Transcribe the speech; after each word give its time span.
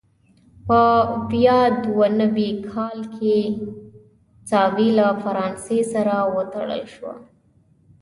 په 0.65 0.79
ویا 1.29 1.61
دوه 1.83 2.07
نوي 2.21 2.51
کال 2.71 2.97
کې 3.15 3.37
ساوې 4.49 4.89
له 4.97 5.07
فرانسې 5.23 5.79
سره 5.93 6.15
وتړل 6.35 6.83
شوه. 6.93 7.13